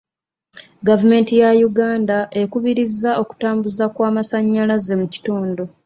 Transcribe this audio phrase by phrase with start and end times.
[0.87, 5.63] Gavumenti ya Uganda ekubirizza okutambuza kw'amasanyalaze mu kitundu.